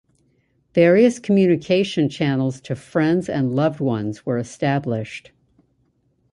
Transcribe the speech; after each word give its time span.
Various 0.73 1.19
communication 1.19 2.09
channels 2.09 2.59
to 2.61 2.75
friends 2.75 3.29
and 3.29 3.55
loved 3.55 3.79
ones 3.79 4.25
were 4.25 4.39
established. 4.39 5.29